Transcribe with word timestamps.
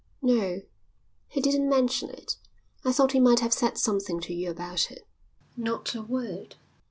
"No, 0.23 0.61
he 1.27 1.39
didn't 1.41 1.69
mention 1.69 2.09
it. 2.09 2.37
I 2.83 2.91
thought 2.91 3.11
he 3.11 3.19
might 3.19 3.39
have 3.41 3.53
said 3.53 3.77
something 3.77 4.19
to 4.21 4.33
you 4.33 4.49
about 4.49 4.89
it." 4.89 5.05
"Not 5.55 5.93
a 5.93 6.01
word." 6.01 6.55